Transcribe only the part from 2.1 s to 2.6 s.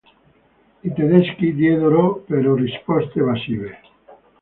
però,